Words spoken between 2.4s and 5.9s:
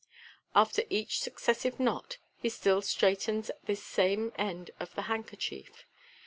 still straightens this same end of the handkerchief.